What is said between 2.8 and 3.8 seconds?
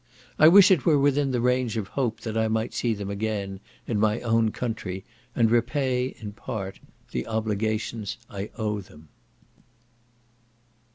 them again,